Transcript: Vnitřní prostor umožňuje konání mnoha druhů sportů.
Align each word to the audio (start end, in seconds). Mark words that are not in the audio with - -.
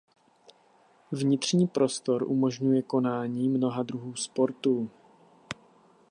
Vnitřní 1.11 1.67
prostor 1.67 2.23
umožňuje 2.23 2.81
konání 2.81 3.49
mnoha 3.49 3.83
druhů 3.83 4.15
sportů. 4.15 4.89